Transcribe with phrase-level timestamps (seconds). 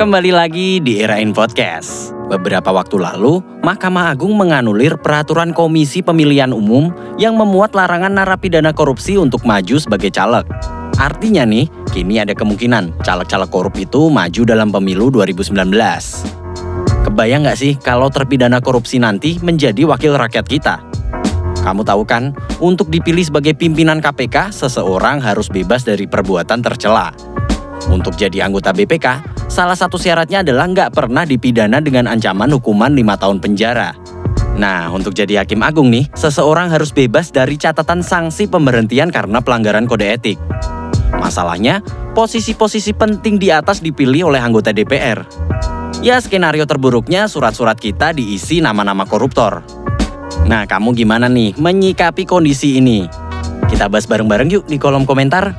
[0.00, 2.16] Kembali lagi di Era In Podcast.
[2.32, 6.88] Beberapa waktu lalu, Mahkamah Agung menganulir peraturan Komisi Pemilihan Umum
[7.20, 10.48] yang memuat larangan narapidana korupsi untuk maju sebagai caleg.
[10.96, 15.68] Artinya nih, kini ada kemungkinan caleg-caleg korup itu maju dalam pemilu 2019.
[17.04, 20.80] Kebayang nggak sih kalau terpidana korupsi nanti menjadi wakil rakyat kita?
[21.60, 27.12] Kamu tahu kan, untuk dipilih sebagai pimpinan KPK, seseorang harus bebas dari perbuatan tercela.
[27.92, 33.20] Untuk jadi anggota BPK, salah satu syaratnya adalah nggak pernah dipidana dengan ancaman hukuman 5
[33.20, 33.90] tahun penjara.
[34.56, 39.90] Nah, untuk jadi hakim agung nih, seseorang harus bebas dari catatan sanksi pemberhentian karena pelanggaran
[39.90, 40.38] kode etik.
[41.10, 41.82] Masalahnya,
[42.14, 45.26] posisi-posisi penting di atas dipilih oleh anggota DPR.
[46.00, 49.66] Ya, skenario terburuknya surat-surat kita diisi nama-nama koruptor.
[50.46, 53.04] Nah, kamu gimana nih menyikapi kondisi ini?
[53.68, 55.56] Kita bahas bareng-bareng yuk di kolom komentar.